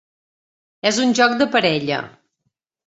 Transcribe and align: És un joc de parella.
És 0.93 0.99
un 1.05 1.15
joc 1.21 1.37
de 1.43 1.49
parella. 1.59 2.05